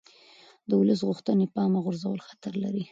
د 0.69 0.71
ولس 0.81 0.99
غوښتنې 1.09 1.45
له 1.49 1.51
پامه 1.55 1.79
غورځول 1.85 2.19
خطر 2.27 2.53
لري 2.63 2.79